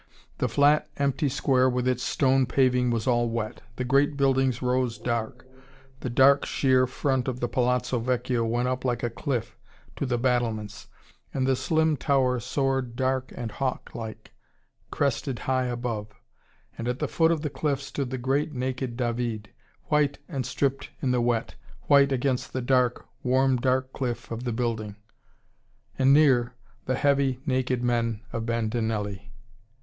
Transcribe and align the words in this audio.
The 0.39 0.49
flat 0.49 0.89
empty 0.97 1.29
square 1.29 1.69
with 1.69 1.87
its 1.87 2.01
stone 2.01 2.47
paving 2.47 2.89
was 2.89 3.05
all 3.05 3.29
wet. 3.29 3.61
The 3.75 3.83
great 3.83 4.17
buildings 4.17 4.59
rose 4.59 4.97
dark. 4.97 5.45
The 5.99 6.09
dark, 6.09 6.43
sheer 6.43 6.87
front 6.87 7.27
of 7.27 7.39
the 7.39 7.47
Palazzo 7.47 7.99
Vecchio 7.99 8.43
went 8.43 8.67
up 8.67 8.83
like 8.83 9.03
a 9.03 9.11
cliff, 9.11 9.59
to 9.97 10.07
the 10.07 10.17
battlements, 10.17 10.87
and 11.35 11.45
the 11.45 11.55
slim 11.55 11.97
tower 11.97 12.39
soared 12.39 12.95
dark 12.95 13.31
and 13.35 13.51
hawk 13.51 13.91
like, 13.93 14.31
crested, 14.89 15.37
high 15.37 15.65
above. 15.65 16.07
And 16.79 16.87
at 16.87 16.97
the 16.97 17.07
foot 17.07 17.29
of 17.29 17.41
the 17.43 17.51
cliff 17.51 17.79
stood 17.79 18.09
the 18.09 18.17
great 18.17 18.53
naked 18.55 18.97
David, 18.97 19.51
white 19.89 20.17
and 20.27 20.47
stripped 20.47 20.89
in 21.03 21.11
the 21.11 21.21
wet, 21.21 21.53
white 21.83 22.11
against 22.11 22.53
the 22.53 22.61
dark, 22.63 23.05
warm 23.21 23.57
dark 23.57 23.93
cliff 23.93 24.31
of 24.31 24.45
the 24.45 24.51
building 24.51 24.95
and 25.99 26.11
near, 26.11 26.55
the 26.85 26.95
heavy 26.95 27.39
naked 27.45 27.83
men 27.83 28.21
of 28.33 28.47
Bandinelli. 28.47 29.31